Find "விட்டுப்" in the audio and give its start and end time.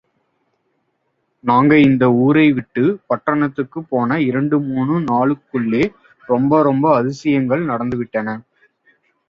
2.51-2.97